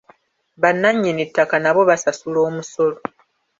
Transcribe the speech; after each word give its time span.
Bannannyini 0.61 1.23
ttaka 1.29 1.55
nabo 1.63 1.81
basasula 1.89 2.39
omusolo. 2.47 2.97